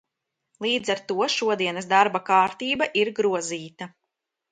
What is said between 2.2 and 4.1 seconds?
kārtība ir grozīta.